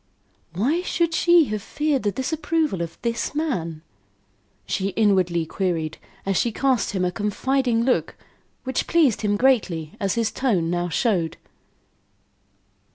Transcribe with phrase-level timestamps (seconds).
[0.53, 3.83] "Why should she have feared the disapproval of this man?"
[4.65, 8.15] she inwardly queried, as she cast him a confiding look
[8.63, 11.37] which pleased him greatly, as his tone now showed.